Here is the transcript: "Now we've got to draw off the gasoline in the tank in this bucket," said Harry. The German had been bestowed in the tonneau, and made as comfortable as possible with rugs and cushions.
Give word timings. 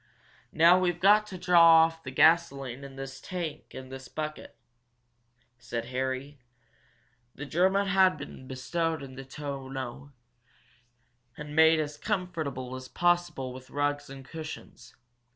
"Now 0.51 0.79
we've 0.79 0.99
got 0.99 1.27
to 1.27 1.37
draw 1.37 1.85
off 1.85 2.01
the 2.01 2.09
gasoline 2.09 2.83
in 2.83 2.95
the 2.95 3.05
tank 3.05 3.75
in 3.75 3.89
this 3.89 4.07
bucket," 4.07 4.57
said 5.59 5.85
Harry. 5.93 6.39
The 7.35 7.45
German 7.45 7.85
had 7.85 8.17
been 8.17 8.47
bestowed 8.47 9.03
in 9.03 9.13
the 9.13 9.23
tonneau, 9.25 10.11
and 11.37 11.55
made 11.55 11.79
as 11.79 11.97
comfortable 11.97 12.73
as 12.75 12.87
possible 12.87 13.53
with 13.53 13.69
rugs 13.69 14.09
and 14.09 14.25
cushions. 14.25 14.95